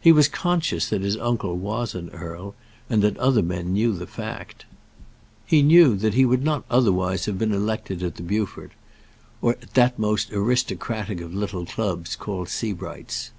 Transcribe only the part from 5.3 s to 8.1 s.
He knew that he would not otherwise have been elected